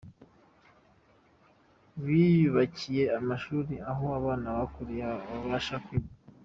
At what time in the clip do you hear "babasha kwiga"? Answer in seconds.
5.31-6.11